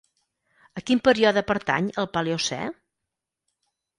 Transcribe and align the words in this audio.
A 0.79 0.81
quin 0.85 1.01
període 1.07 1.43
pertany 1.51 1.91
el 2.03 2.09
Paleocè? 2.15 2.61